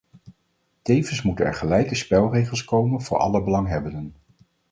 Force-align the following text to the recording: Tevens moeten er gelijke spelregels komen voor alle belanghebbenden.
Tevens 0.81 1.21
moeten 1.21 1.45
er 1.45 1.53
gelijke 1.53 1.95
spelregels 1.95 2.63
komen 2.63 3.01
voor 3.01 3.17
alle 3.17 3.43
belanghebbenden. 3.43 4.15